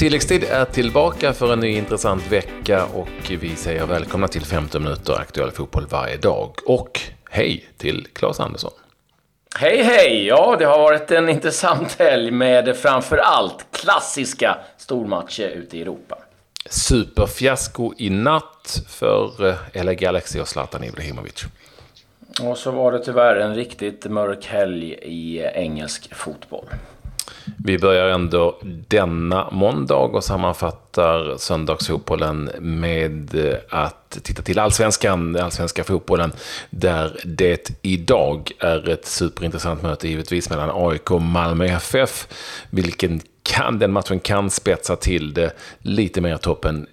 [0.00, 5.12] Tilläggstid är tillbaka för en ny intressant vecka och vi säger välkomna till 15 minuter
[5.20, 6.54] aktuell fotboll varje dag.
[6.66, 7.00] Och
[7.30, 8.70] hej till Claes Andersson.
[9.56, 10.26] Hej hej!
[10.26, 16.18] Ja, det har varit en intressant helg med framför allt klassiska stormatcher ute i Europa.
[16.70, 21.44] Superfiasko i natt för eh, LA Galaxy och Zlatan Ibrahimovic.
[22.42, 26.64] Och så var det tyvärr en riktigt mörk helg i engelsk fotboll.
[27.64, 33.34] Vi börjar ändå denna måndag och sammanfattar söndagsfotbollen med
[33.68, 36.32] att titta till allsvenskan, den allsvenska fotbollen,
[36.70, 42.28] där det idag är ett superintressant möte givetvis mellan AIK och Malmö FF,
[42.70, 46.86] vilken kan, den matchen kan spetsa till det lite mer toppen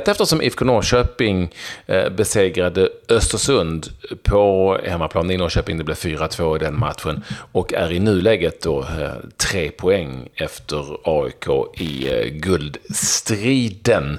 [0.00, 1.54] det eftersom IFK Norrköping
[1.86, 3.86] eh, besegrade Östersund
[4.22, 5.78] på hemmaplan i Norrköping.
[5.78, 7.24] Det blev 4-2 i den matchen.
[7.52, 11.46] Och är i nuläget då eh, tre poäng efter AIK
[11.80, 14.18] i eh, guldstriden.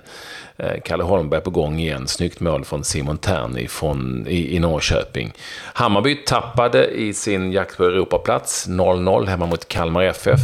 [0.84, 2.08] Kalle Holmberg på gång igen.
[2.08, 5.34] Snyggt mål från Simon Tern från, i, i Norrköping.
[5.74, 10.40] Hammarby tappade i sin jakt på Europaplats 0-0 hemma mot Kalmar FF.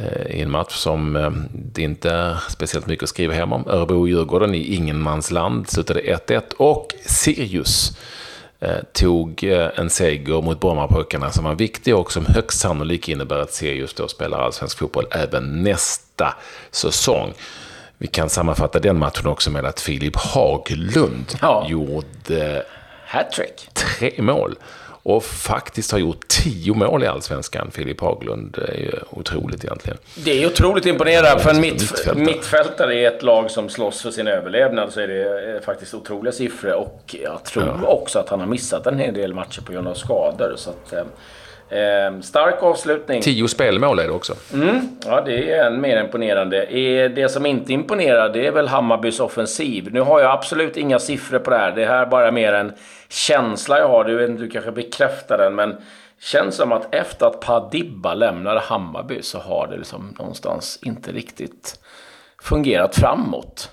[0.00, 3.64] Eh, i en match som eh, det inte är speciellt mycket att skriva hem om.
[3.66, 7.98] Örebro-Djurgården i ingenmansland slutade 1-1 och Sirius
[8.60, 9.42] eh, tog
[9.74, 14.08] en seger mot Brommapojkarna som var viktig och som högst sannolikt innebär att Sirius då
[14.08, 16.34] spelar allsvensk fotboll även nästa
[16.70, 17.32] säsong.
[17.98, 21.66] Vi kan sammanfatta den matchen också med att Filip Haglund ja.
[21.68, 22.64] gjorde
[23.10, 23.68] hattrick.
[23.72, 24.56] Tre mål
[25.02, 28.52] och faktiskt har gjort tio mål i allsvenskan, Filip Haglund.
[28.52, 29.98] Det är ju otroligt egentligen.
[30.14, 31.42] Det är otroligt imponerande.
[31.42, 32.14] För en mitt, mittfältare.
[32.14, 36.32] mittfältare i ett lag som slåss för sin överlevnad så är det eh, faktiskt otroliga
[36.32, 36.74] siffror.
[36.74, 37.88] Och jag tror ja.
[37.88, 40.54] också att han har missat en hel del matcher på grund av skador.
[40.56, 40.92] Så att,
[41.70, 43.22] eh, stark avslutning.
[43.22, 44.34] Tio spelmål är det också.
[44.54, 46.66] Mm, ja, det är än mer imponerande.
[47.14, 49.88] Det som inte imponerar, det är väl Hammarbys offensiv.
[49.92, 51.72] Nu har jag absolut inga siffror på det här.
[51.72, 52.72] Det här är bara mer en
[53.08, 54.04] känsla jag har.
[54.04, 55.76] Du, du kanske bekräftar den, men
[56.20, 61.80] känns som att efter att Padibba lämnade Hammarby så har det liksom någonstans inte riktigt
[62.42, 63.70] fungerat framåt.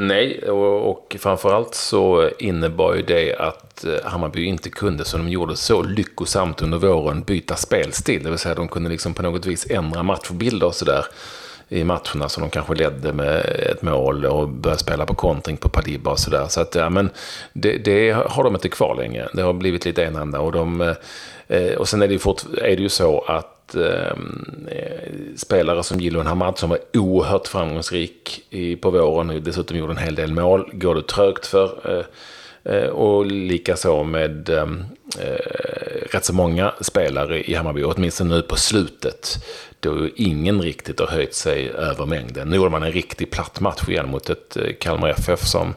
[0.00, 5.32] Nej, och, och framförallt så innebar ju det att eh, Hammarby inte kunde, som de
[5.32, 8.22] gjorde så lyckosamt under våren, byta spelstil.
[8.22, 11.04] Det vill säga de kunde liksom på något vis ändra matchbilder och sådär
[11.68, 13.40] i matcherna som de kanske ledde med
[13.72, 16.46] ett mål och började spela på kontring på Padiba och sådär.
[16.48, 17.10] Så att, ja, men
[17.52, 19.28] det, det, har de inte kvar längre.
[19.32, 20.40] Det har blivit lite enahanda.
[20.40, 20.94] Och, de,
[21.48, 25.82] eh, och sen är det, ju fort, är det ju så att Ehm, eh, spelare
[25.82, 30.14] som Gillon Hamad som var oerhört framgångsrik i, på våren och dessutom gjorde en hel
[30.14, 31.98] del mål, går det trögt för.
[31.98, 32.04] Eh,
[32.74, 34.84] eh och likaså med ehm,
[35.20, 39.44] eh, rätt så många spelare i Hammarby, åtminstone nu på slutet
[39.80, 42.48] då ingen riktigt har höjt sig över mängden.
[42.48, 45.74] Nu gjorde man en riktig platt match igen mot ett eh, Kalmar FF som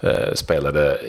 [0.00, 1.00] eh, spelade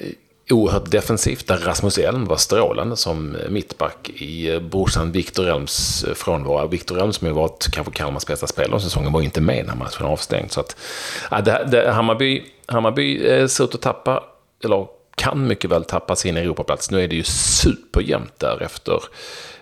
[0.52, 6.14] oerhört defensivt, där Rasmus Elm var strålande som mittback i eh, brorsan Viktor Elms eh,
[6.14, 6.68] frånvaro.
[6.68, 9.76] Viktor Elm som ju varit kanske Kalmars bästa spelare under säsongen var inte med när
[9.76, 10.52] matchen avstängd.
[10.52, 10.76] Så att,
[11.32, 14.24] ja, det, det, Hammarby, Hammarby eh, ser ut att tappa,
[14.64, 16.92] eller kan mycket väl tappa sin Europaplats.
[16.92, 19.04] Nu är det ju superjämnt därefter.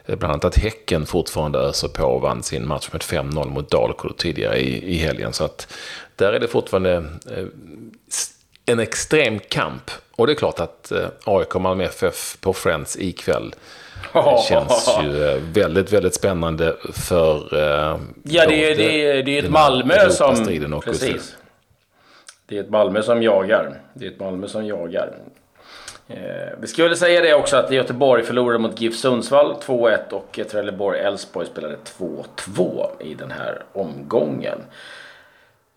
[0.06, 4.18] bland annat att Häcken fortfarande öser på och vann sin match med 5-0 mot Dalkurd
[4.18, 5.34] tidigare i, i helgen.
[5.34, 5.74] Så att
[6.16, 6.96] där är det fortfarande
[7.32, 7.46] eh,
[8.68, 9.92] en extrem kamp.
[10.16, 13.56] Och det är klart att eh, AIK och Malmö FF på Friends ikväll
[14.14, 17.54] det känns ju väldigt, väldigt spännande för...
[17.54, 20.36] Eh, ja, det är, det, är, det är ett Malmö som...
[20.82, 21.38] Precis.
[22.46, 23.82] Det är ett Malmö som jagar.
[23.94, 25.14] Det är ett Malmö som jagar.
[26.08, 26.18] Eh,
[26.60, 31.78] vi skulle säga det också att Göteborg förlorade mot GIF Sundsvall 2-1 och Trelleborg-Elfsborg spelade
[31.98, 34.60] 2-2 i den här omgången.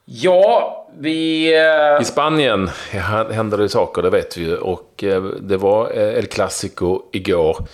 [0.05, 1.53] Ja, vi...
[1.55, 2.71] Eh, I Spanien
[3.31, 4.57] händer det saker, det vet vi ju.
[4.57, 7.67] Och eh, det var eh, El Clasico igår.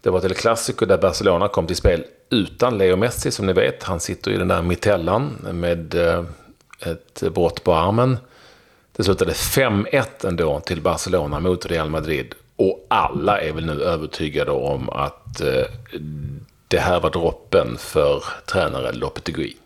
[0.00, 3.52] Det var ett El Clasico där Barcelona kom till spel utan Leo Messi, som ni
[3.52, 3.82] vet.
[3.82, 5.94] Han sitter i den där mitellan med
[6.80, 8.18] ett brott på armen.
[8.96, 12.34] Det slutade 5-1 ändå till Barcelona mot Real Madrid.
[12.56, 15.42] Och alla är väl nu övertygade om att
[16.68, 19.56] det här var droppen för tränare Lopetegui.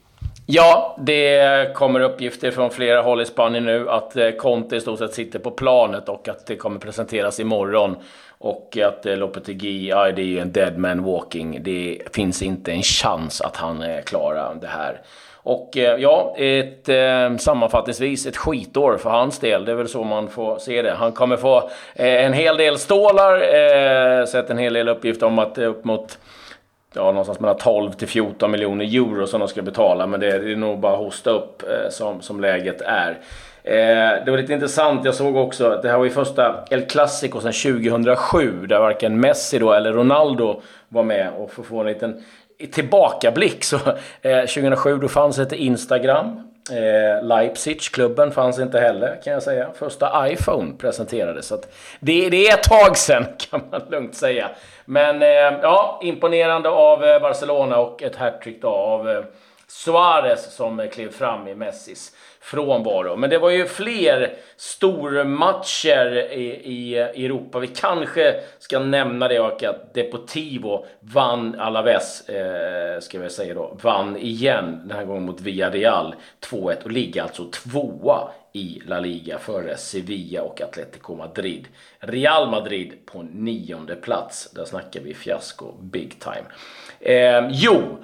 [0.46, 4.99] Ja, det kommer uppgifter från flera håll i Spanien nu att eh, Conte i stort
[4.99, 7.96] sett sitter på planet och att det kommer presenteras imorgon.
[8.38, 11.62] Och att eh, Lopetegui, ja det är ju en dead man walking.
[11.62, 15.00] Det finns inte en chans att han eh, klarar det här.
[15.44, 19.64] Och ja, ett, eh, sammanfattningsvis ett skitår för hans del.
[19.64, 20.94] Det är väl så man får se det.
[20.94, 21.56] Han kommer få
[21.94, 23.35] eh, en hel del stålar.
[23.35, 26.19] Eh, sett en hel del uppgifter om att upp mot
[26.94, 30.06] ja, någonstans mellan 12 till 14 miljoner euro som de ska betala.
[30.06, 33.19] Men det är, det är nog bara att hosta upp eh, som, som läget är.
[33.64, 36.82] Eh, det var lite intressant, jag såg också att det här var ju första El
[36.82, 41.31] Clasico sedan 2007 där varken Messi då eller Ronaldo var med.
[41.38, 42.23] Och för att få en liten
[42.73, 43.76] tillbakablick så
[44.23, 46.50] eh, 2007 då fanns inte Instagram.
[46.70, 49.69] Eh, Leipzig, klubben, fanns inte heller kan jag säga.
[49.75, 51.46] Första iPhone presenterades.
[51.46, 51.56] Så
[52.00, 54.50] det, det, är ett tag sedan kan man lugnt säga.
[54.84, 59.25] Men eh, ja, imponerande av eh, Barcelona och ett hattrick av eh,
[59.66, 63.17] Suarez som klev fram i Messis frånvaro.
[63.17, 67.58] Men det var ju fler stormatcher i, i, Europa.
[67.58, 73.76] Vi kanske ska nämna det och att Deportivo vann Alaves, eh, ska vi säga då,
[73.82, 76.14] vann igen den här gången mot Villarreal
[76.50, 81.69] 2-1 och ligger alltså tvåa i La Liga före Sevilla och Atletico Madrid.
[81.99, 84.50] Real Madrid på nionde plats.
[84.50, 86.46] Där snackar vi fiasko big time.
[87.00, 87.99] Eh, jo,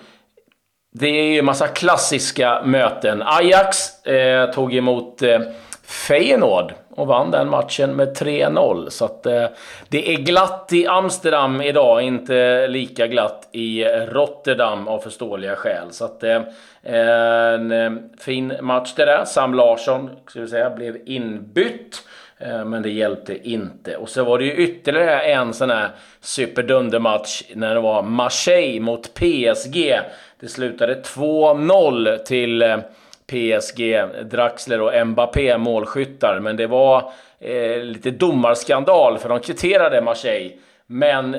[0.93, 3.23] det är ju en massa klassiska möten.
[3.27, 5.41] Ajax eh, tog emot eh,
[5.83, 8.89] Feyenoord och vann den matchen med 3-0.
[8.89, 9.47] Så att, eh,
[9.89, 15.87] det är glatt i Amsterdam idag, inte lika glatt i Rotterdam av förståeliga skäl.
[15.91, 16.43] Så att, eh,
[16.83, 17.91] en eh,
[18.21, 19.25] fin match det där.
[19.25, 22.03] Sam Larsson ska vi säga, blev inbytt.
[22.41, 23.97] Eh, men det hjälpte inte.
[23.97, 25.91] Och så var det ju ytterligare en sån här
[26.21, 30.01] superdundermatch när det var Marseille mot PSG.
[30.41, 32.79] Det slutade 2-0 till eh,
[33.27, 36.41] PSG, Draxler och Mbappé målskyttar.
[36.41, 40.53] Men det var eh, lite domarskandal för de kvitterade Marseille.
[40.87, 41.37] Men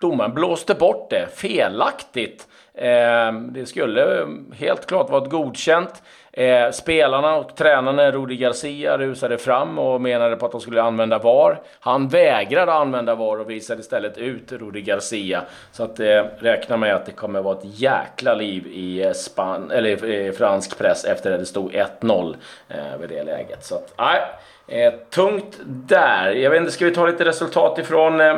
[0.00, 2.48] domaren blåste bort det felaktigt.
[2.74, 6.02] Eh, det skulle helt klart varit godkänt.
[6.38, 11.18] Eh, spelarna och tränaren Rudi Garcia rusade fram och menade på att de skulle använda
[11.18, 11.60] VAR.
[11.80, 15.42] Han vägrade använda VAR och visade istället ut Rudi Garcia.
[15.72, 19.70] Så att eh, räkna med att det kommer vara ett jäkla liv i, eh, Span
[19.70, 22.36] eller i fransk press efter att det stod 1-0
[22.68, 23.64] eh, vid det läget.
[23.64, 24.20] Så att, nej,
[24.68, 26.30] eh, tungt där.
[26.30, 28.36] Jag vet inte, ska vi ta lite resultat ifrån eh,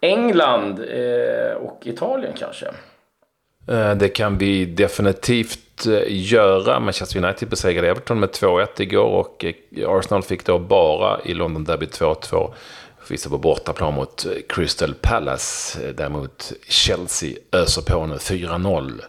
[0.00, 2.66] England eh, och Italien kanske?
[3.68, 5.65] Eh, det kan vi definitivt
[6.08, 6.80] göra.
[6.80, 11.64] Manchester United besegrade Everton med 2-1 igår och eh, Arsenal fick då bara i London
[11.64, 12.52] Derby 2-2
[13.08, 15.86] Vissa på bortaplan mot eh, Crystal Palace.
[15.86, 19.00] Eh, däremot Chelsea öser på nu 4-0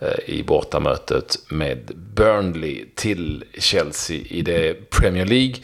[0.00, 5.54] Eh, i bortamötet med Burnley till Chelsea i det Premier League.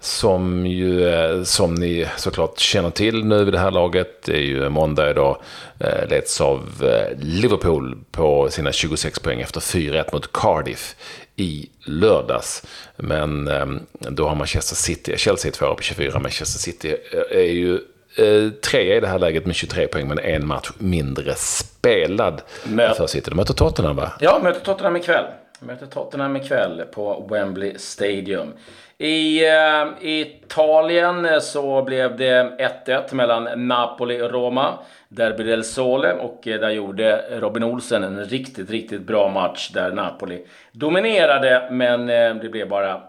[0.00, 4.42] Som ju, eh, som ni såklart känner till nu vid det här laget, det är
[4.42, 5.42] ju måndag idag,
[5.80, 6.84] eh, leds av
[7.20, 10.96] Liverpool på sina 26 poäng efter 4-1 mot Cardiff
[11.36, 12.62] i lördags.
[12.96, 16.96] Men ehm, då har Manchester City, Chelsea är tvåa på 24, Manchester City
[17.30, 17.80] är ju
[18.18, 22.94] eh, trea i det här läget med 23 poäng, men en match mindre spelad Mö
[22.94, 23.30] för City.
[23.30, 24.12] De möter Tottenham va?
[24.20, 25.24] Ja, möter Tottenham ikväll.
[25.60, 28.52] Möter Tottenham ikväll på Wembley Stadium.
[29.00, 34.78] I uh, Italien så blev det 1-1 mellan Napoli och Roma.
[35.08, 39.92] Derby del Sole och uh, där gjorde Robin Olsen en riktigt, riktigt bra match där
[39.92, 43.00] Napoli dominerade men uh, det blev bara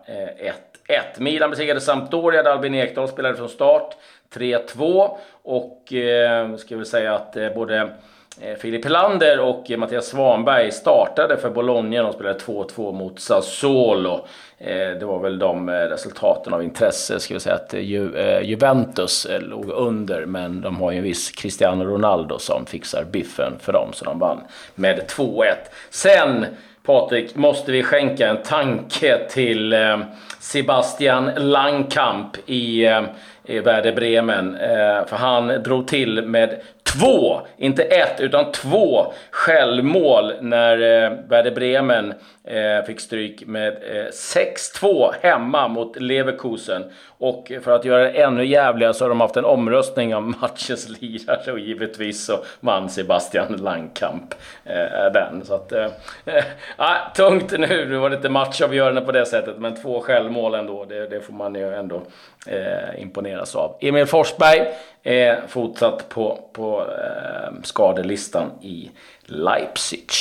[0.88, 1.02] 1-1.
[1.18, 3.96] Milan besegrade Sampdoria där Albin Ekdal spelade från start.
[4.34, 5.10] 3-2
[5.44, 7.90] och eh, ska väl säga att eh, både
[8.42, 12.04] eh, Filip Helander och Mattias Svanberg startade för Bologna.
[12.04, 14.26] De spelade 2-2 mot Sassuolo.
[14.58, 17.20] Eh, det var väl de resultaten av intresse.
[17.20, 17.74] Ska vi säga att
[18.44, 23.74] Juventus låg under, men de har ju en viss Cristiano Ronaldo som fixar biffen för
[23.74, 24.42] dem, så de vann
[24.76, 25.44] med 2-1.
[25.90, 26.46] Sen
[26.90, 30.00] Patrik, måste vi skänka en tanke till eh,
[30.40, 33.02] Sebastian Langkamp i, eh,
[33.64, 34.56] Werder Bremen.
[34.56, 36.62] Eh, för han drog till med
[36.94, 44.06] två, inte ett, utan två självmål när eh, Werder Bremen eh, fick stryk med eh,
[44.82, 46.84] 6-2 hemma mot Leverkusen.
[47.18, 50.90] Och för att göra det ännu jävligare så har de haft en omröstning om matchens
[51.02, 55.46] lirare och givetvis så vann Sebastian Langkamp eh, den.
[55.46, 55.86] Så att, eh,
[56.26, 60.86] eh, tungt nu, nu var det inte matchavgörande på det sättet, men två självmål ändå,
[60.86, 62.02] det, det får man ju ändå
[62.48, 63.76] eh, imponeras av.
[63.82, 64.68] Emil Forsberg
[65.04, 68.92] är fortsatt på, på eh, skadelistan i
[69.26, 70.12] Leipzig.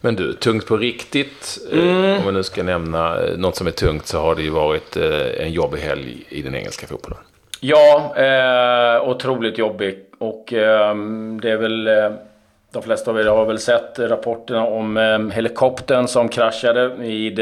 [0.00, 1.58] Men du, tungt på riktigt.
[1.72, 2.18] Eh, mm.
[2.18, 4.96] Om vi nu ska nämna eh, något som är tungt så har det ju varit
[4.96, 7.18] eh, en jobbig helg i den engelska fotbollen.
[7.60, 9.98] Ja, eh, otroligt jobbig.
[10.18, 10.94] Och eh,
[11.42, 11.86] det är väl...
[11.86, 12.10] Eh,
[12.72, 17.40] de flesta av er har väl sett rapporterna om eh, helikoptern som kraschade vid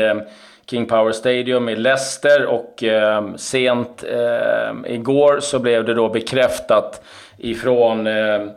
[0.66, 7.02] King Power Stadium i Leicester och eh, sent eh, igår så blev det då bekräftat
[7.38, 8.50] ifrån ehm,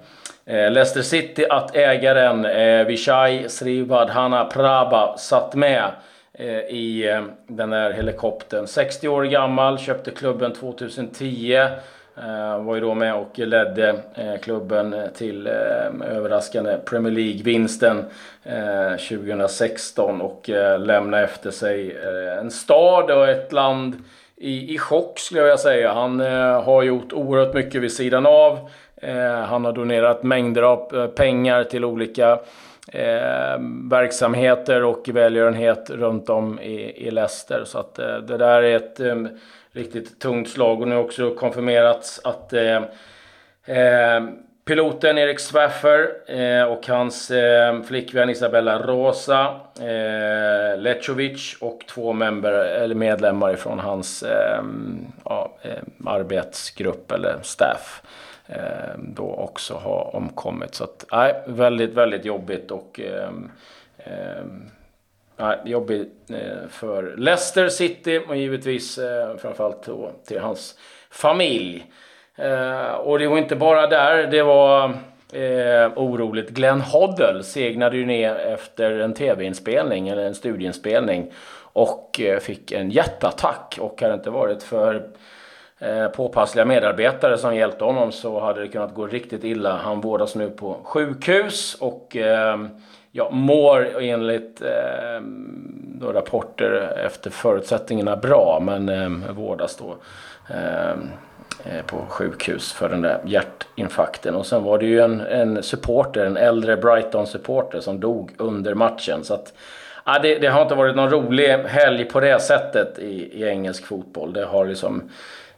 [0.45, 5.91] eh, Leicester City att ägaren eh, Vishai Srivadhana Prabha satt med
[6.33, 8.67] eh, i eh, den här helikoptern.
[8.67, 11.59] 60 år gammal, köpte klubben 2010.
[12.17, 18.05] Uh, var ju då med och ledde eh, klubben till eh, överraskande Premier League-vinsten
[19.09, 21.97] 2016 och lämnade efter sig
[22.39, 24.03] en stad och ett land
[24.35, 25.93] i, i chock skulle jag vilja säga.
[25.93, 26.19] Han
[26.63, 28.69] har gjort oerhört mycket vid sidan av.
[29.47, 32.39] han har donerat mängder av pengar till olika
[33.89, 37.63] verksamheter och välgörenhet runt om i, i Leicester.
[37.65, 38.99] Så att det där är ett
[39.75, 40.81] riktigt tungt slag.
[40.81, 42.83] Och nu har också konfirmerats att eh,
[43.65, 44.23] eh,
[44.65, 52.51] piloten Erik Swaffer eh, och hans eh, flickvän Isabella Rosa eh, Lechovic och två member,
[52.51, 54.63] eller medlemmar från hans eh,
[55.25, 55.71] ja, eh,
[56.05, 58.01] arbetsgrupp eller staff
[58.47, 60.75] eh, då också har omkommit.
[60.75, 63.29] Så att, nej, väldigt, väldigt jobbigt och eh,
[63.97, 64.45] eh,
[65.37, 71.85] Nej, jobbig eh, för Leicester City och givetvis eh, framförallt då till hans familj.
[72.35, 74.83] Eh, och det var inte bara där, det var
[75.33, 76.49] eh, oroligt.
[76.49, 81.31] Glenn Hoddle segnade ju ner efter en tv-inspelning eller en studieinspelning
[81.73, 83.77] och eh, fick en hjärtattack.
[83.81, 85.07] och hade det inte varit för
[85.79, 89.77] eh, påpassliga medarbetare som hjälpte honom så hade det kunnat gå riktigt illa.
[89.77, 92.57] Han vårdas nu på sjukhus och eh,
[93.17, 95.21] ja, mår enligt eh,
[95.99, 99.95] då rapporter efter förutsättningarna bra men eh, vårdas då
[100.53, 101.09] ehm,
[101.65, 104.35] eh, på sjukhus för den där hjärtinfarkten.
[104.35, 109.23] Och sen var det ju en, en supporter, en äldre Brighton-supporter som dog under matchen.
[109.23, 109.53] Så att,
[110.05, 113.85] ja, det, det, har inte varit någon rolig helg på det sättet i, i engelsk
[113.85, 114.33] fotboll.
[114.33, 115.09] Det har liksom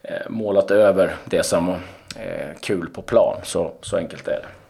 [0.01, 1.79] eh, målat över det som var
[2.15, 3.37] eh, kul på plan.
[3.43, 4.66] Så, så enkelt är det.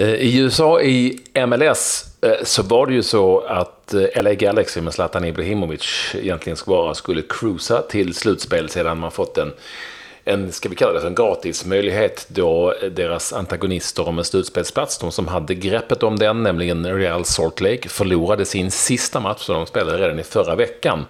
[0.00, 4.80] Eh, I USA, i MLS, eh, så var det ju så att eh, LA Galaxy
[4.80, 9.52] med Zlatan Ibrahimovic egentligen bara skulle cruisa till slutspel sedan man fått en,
[10.24, 15.12] en ska vi kalla det en gratis möjlighet då deras antagonister om en slutspelsplats, de
[15.12, 19.66] som hade greppet om den, nämligen Real Salt Lake, förlorade sin sista match som de
[19.66, 21.04] spelade redan i förra veckan.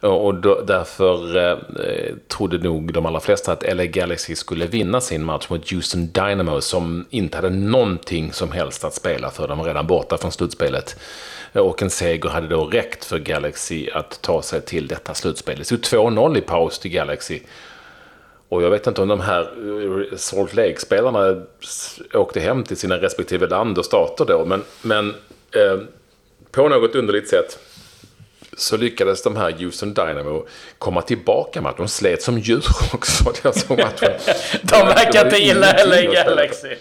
[0.00, 1.56] Och då, därför eh,
[2.28, 6.60] trodde nog de allra flesta att LA Galaxy skulle vinna sin match mot Houston Dynamo
[6.60, 9.48] som inte hade någonting som helst att spela för.
[9.48, 10.96] De var redan borta från slutspelet.
[11.52, 15.58] Och en seger hade då räckt för Galaxy att ta sig till detta slutspel.
[15.58, 17.40] Det stod 2-0 i paus till Galaxy.
[18.54, 21.42] Och jag vet inte om de här eh, Salt Lake-spelarna
[22.14, 24.44] åkte hem till sina respektive land och stater då.
[24.44, 25.14] Men, men
[25.56, 25.78] eh,
[26.50, 27.58] på något underligt sätt
[28.56, 30.46] så lyckades de här Houston Dynamo
[30.78, 33.32] komma tillbaka med att de slet som djur också.
[33.42, 34.12] Jag såg matchen.
[34.62, 36.74] de verkar inte gilla LA Galaxy.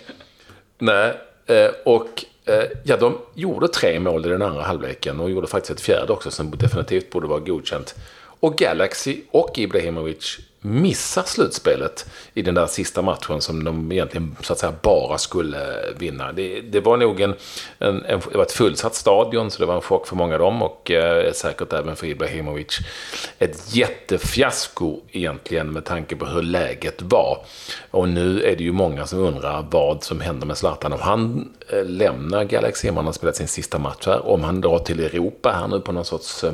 [0.77, 1.13] Nej,
[1.45, 5.71] eh, och eh, ja, de gjorde tre mål i den andra halvleken och gjorde faktiskt
[5.71, 7.95] ett fjärde också som definitivt borde vara godkänt.
[8.39, 14.53] Och Galaxy och Ibrahimovic missar slutspelet i den där sista matchen som de egentligen så
[14.53, 15.57] att säga bara skulle
[15.97, 16.31] vinna.
[16.31, 17.33] Det, det var nog en,
[17.79, 20.39] en, en, det var ett fullsatt stadion så det var en chock för många av
[20.39, 22.79] dem och eh, säkert även för Ibrahimovic.
[23.39, 27.37] Ett jättefiasko egentligen med tanke på hur läget var.
[27.91, 31.53] Och nu är det ju många som undrar vad som händer med Zlatan om han
[31.69, 34.99] eh, lämnar Galaxy, om han har spelat sin sista match här, om han drar till
[34.99, 36.53] Europa här nu på någon sorts eh,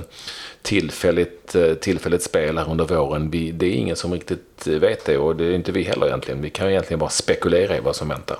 [0.61, 3.29] tillfälligt, eh, tillfälligt spel här under våren.
[3.29, 6.41] Vi, det är ingen som riktigt vet det och det är inte vi heller egentligen.
[6.41, 8.37] Vi kan egentligen bara spekulera i vad som väntar.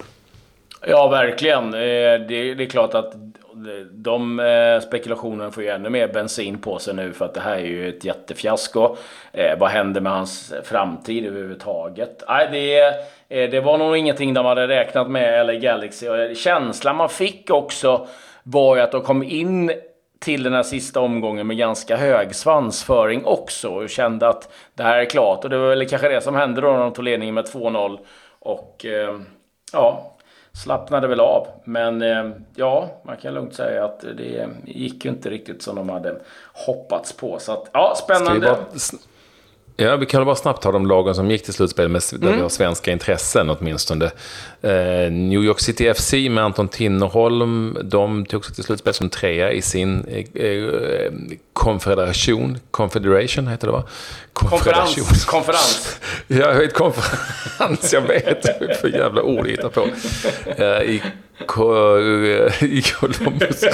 [0.87, 1.73] Ja, verkligen.
[1.73, 3.13] Eh, det, är klart att
[3.91, 7.55] de eh, spekulationerna får ju ännu mer bensin på sig nu för att det här
[7.55, 8.95] är ju ett jättefiasko.
[9.31, 12.23] Eh, vad händer med hans framtid överhuvudtaget?
[12.27, 12.47] Nej,
[13.27, 16.35] det, det var nog ingenting de hade räknat med, eller Galaxy.
[16.35, 18.07] Känslan man fick också
[18.43, 19.71] var ju att de kom in
[20.19, 24.97] till den här sista omgången med ganska hög svansföring också och kände att det här
[24.97, 25.43] är klart.
[25.43, 27.99] Och det var väl kanske det som hände då när de tog ledningen med 2-0.
[28.39, 29.19] Och eh,
[29.73, 30.15] ja,
[30.63, 31.47] slappnade väl av.
[31.63, 35.89] Men eh, ja, man kan lugnt säga att det gick ju inte riktigt som de
[35.89, 36.21] hade
[36.53, 37.39] hoppats på.
[37.39, 38.57] Så att, ja, spännande.
[39.81, 42.25] Ja, vi kan bara snabbt ta de lagen som gick till slutspel med mm.
[42.25, 44.05] där vi har svenska intressen åtminstone.
[44.61, 49.51] Eh, New York City FC med Anton Tinnerholm, de tog sig till slutspel som trea
[49.51, 51.11] i sin eh, eh
[51.53, 52.57] konfederation.
[52.71, 53.83] Confederation heter det va?
[54.33, 55.25] Konferens.
[55.25, 55.99] Konferens.
[56.27, 58.45] ja, ett konferens, jag vet.
[58.45, 59.87] Är för jävla ord att hitta på.
[60.57, 61.01] Eh, I
[62.61, 63.65] i Columbus.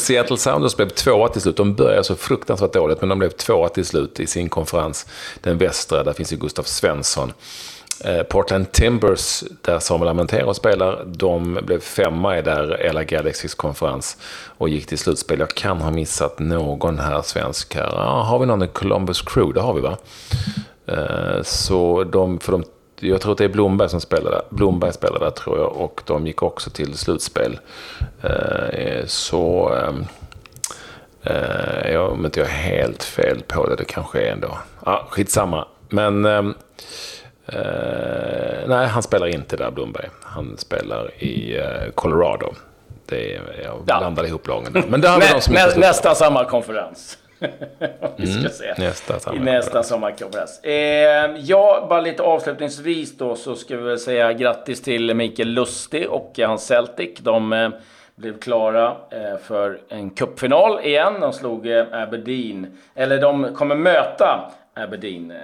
[0.00, 1.56] Seattle Sounders blev tvåa till slut.
[1.56, 5.06] De började så fruktansvärt dåligt, men de blev tvåa till slut i sin konferens.
[5.40, 7.32] Den västra, där finns ju Gustav Svensson.
[8.04, 14.16] Eh, Portland Timbers, där Samuel Amentero spelar, de blev femma i där LA Galaxys konferens
[14.58, 15.38] och gick till slutspel.
[15.38, 17.90] Jag kan ha missat någon här svensk här.
[18.22, 19.54] Har vi någon i Columbus Crew?
[19.54, 19.96] Det har vi va?
[20.86, 22.64] Eh, så de, för de,
[23.00, 24.42] jag tror att det är Blomberg som spelar där.
[24.50, 27.58] Blomberg spelar där tror jag och de gick också till slutspel.
[28.22, 29.04] Eh,
[29.70, 30.04] ehm,
[31.22, 31.92] Eh.
[31.92, 34.58] Jag, om inte jag är helt fel på det, det kanske är ändå.
[34.84, 35.66] Ja, skitsamma.
[35.88, 36.26] Men
[37.54, 40.08] Uh, nej, han spelar inte där, Blomberg.
[40.22, 42.54] Han spelar i uh, Colorado.
[43.06, 43.98] Det är, jag ja.
[43.98, 47.18] blandade ihop lagen Men där har vi de som nä, Nästa sommarkonferens.
[48.16, 48.74] vi ska mm, se.
[48.78, 49.36] Nästa sommarkonferens.
[49.36, 50.60] I nästa sommarkonferens.
[50.64, 56.10] Eh, ja, bara lite avslutningsvis då så ska vi väl säga grattis till Mikael Lustig
[56.10, 57.18] och hans Celtic.
[57.18, 57.70] De eh,
[58.18, 61.20] blev klara eh, för en cupfinal igen.
[61.20, 62.78] De slog eh, Aberdeen.
[62.94, 65.36] Eller de kommer möta Aberdeen, eh,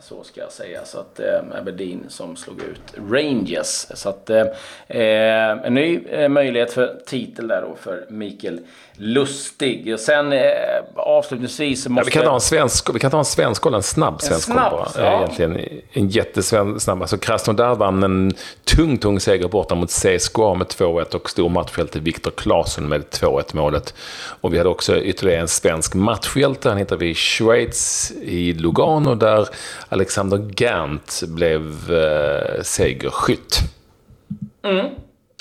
[0.00, 0.84] så ska jag säga.
[0.84, 3.86] Så att eh, Aberdeen som slog ut Rangers.
[3.94, 4.46] Så att eh,
[4.88, 8.60] en ny möjlighet för titel där då för Mikael
[8.96, 9.92] Lustig.
[9.94, 10.34] Och sen
[10.94, 12.00] avslutningsvis måste...
[12.00, 14.54] Ja, vi kan ta en svensk, vi kan ta en svensk en snabb svensk en
[14.54, 14.88] snabb, bara.
[14.96, 15.16] Ja.
[15.16, 17.02] Egentligen en jättesnabb.
[17.02, 18.32] Alltså Krasnodar vann en
[18.64, 23.56] tung, tung seger borta mot CSKA med 2-1 och stor matchhjälte Viktor Claesson med 2-1
[23.56, 23.94] målet.
[24.40, 26.68] Och vi hade också ytterligare en svensk matchhjälte.
[26.68, 29.48] Han hittar vi i Schweiz i Lugano Lugano där
[29.88, 33.58] Alexander Gant blev eh, segerskytt.
[34.64, 34.86] Mm.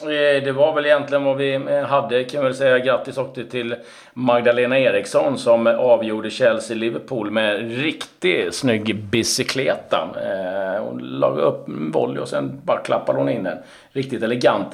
[0.04, 2.80] Eh, det var väl egentligen vad vi eh, hade kan väl säga.
[2.80, 3.76] Grattis också till
[4.14, 10.10] Magdalena Eriksson som avgjorde Chelsea-Liverpool med riktigt snygg bicykleta.
[10.16, 13.58] Eh, hon la upp en volley och sen bara klappade hon in den.
[13.92, 14.68] Riktigt elegant.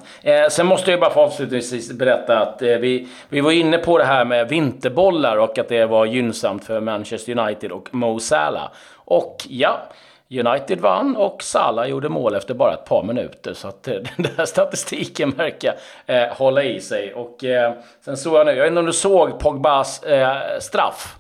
[0.49, 4.25] Sen måste jag bara få avslutningsvis berätta att vi, vi var inne på det här
[4.25, 8.71] med vinterbollar och att det var gynnsamt för Manchester United och Mo Salah.
[8.95, 9.89] Och ja,
[10.29, 13.53] United vann och Salah gjorde mål efter bara ett par minuter.
[13.53, 17.13] Så att eh, den där statistiken verkar eh, hålla i sig.
[17.13, 17.73] Och eh,
[18.05, 21.15] sen såg jag nu, jag vet inte om du såg Pogbas eh, straff?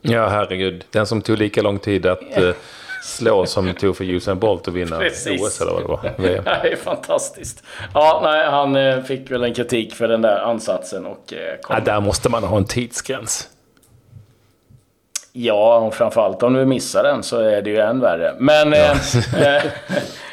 [0.00, 0.84] Ja, herregud.
[0.90, 2.50] Den som tog lika lång tid att eh,
[3.02, 5.42] slå som tog för Usain Bolt att vinna Precis.
[5.42, 6.12] OS eller vad det var.
[6.16, 6.44] VM.
[6.62, 7.64] det är fantastiskt.
[7.94, 11.06] Ja, nej, han eh, fick väl en kritik för den där ansatsen.
[11.06, 11.76] Och, kom...
[11.76, 13.48] ja, där måste man ha en tidsgräns.
[15.40, 18.34] Ja, och framförallt om du missar den så är det ju än värre.
[18.38, 18.72] Men...
[18.72, 18.94] Ja.
[19.38, 19.56] Eh,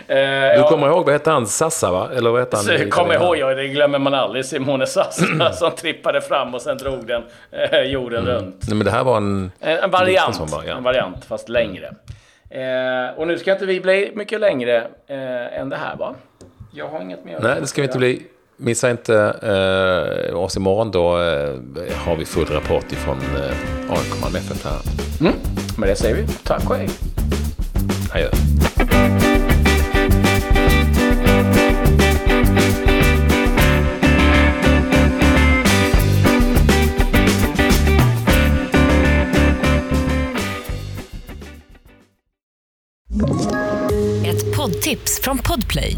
[0.17, 0.93] eh, du kommer ja.
[0.93, 1.47] ihåg, vad hette han?
[1.47, 2.09] Sassa va?
[2.15, 2.89] Eller vad hette han?
[2.89, 4.45] Kommer ihåg, ja, det glömmer man aldrig.
[4.45, 8.35] Simone Sassa som trippade fram och sen drog den eh, jorden mm.
[8.35, 8.65] runt.
[8.67, 9.51] Nej, men det här var en...
[9.59, 10.51] En, en variant.
[10.51, 10.77] Bara, ja.
[10.77, 11.95] En variant, fast längre.
[12.49, 16.15] Eh, och nu ska inte vi bli mycket längre eh, än det här va?
[16.73, 17.39] Jag har inget mer.
[17.41, 18.21] Nej, det ska vi inte bli.
[18.57, 19.15] Missa inte
[20.29, 20.91] eh, oss imorgon.
[20.91, 24.79] Då eh, har vi full rapport ifrån eh, AIK Malmö FF här.
[25.21, 25.33] Mm.
[25.77, 26.89] Med det säger vi tack och hej.
[28.13, 28.29] Adjö.
[44.25, 45.97] Ett poddtips från Podplay.